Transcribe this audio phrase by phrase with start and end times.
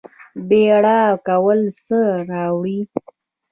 [0.47, 1.99] بیړه کول څه
[2.29, 2.79] راوړي؟